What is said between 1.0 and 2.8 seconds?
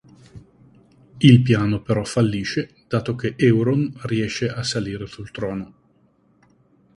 Il piano però fallisce